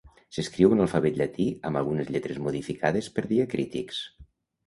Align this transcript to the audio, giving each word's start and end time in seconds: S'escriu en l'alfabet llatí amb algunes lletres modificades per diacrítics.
S'escriu 0.35 0.71
en 0.75 0.79
l'alfabet 0.83 1.19
llatí 1.19 1.45
amb 1.69 1.79
algunes 1.81 2.09
lletres 2.15 2.41
modificades 2.47 3.09
per 3.19 3.27
diacrítics. 3.35 4.01